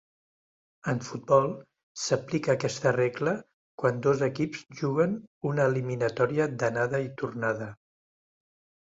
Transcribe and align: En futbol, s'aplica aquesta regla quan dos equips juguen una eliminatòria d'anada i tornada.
En 0.91 0.99
futbol, 1.07 1.43
s'aplica 2.03 2.51
aquesta 2.57 2.93
regla 2.97 3.33
quan 3.83 3.99
dos 4.05 4.23
equips 4.29 4.63
juguen 4.79 5.13
una 5.51 5.69
eliminatòria 5.73 6.49
d'anada 6.63 7.03
i 7.09 7.13
tornada. 7.25 7.69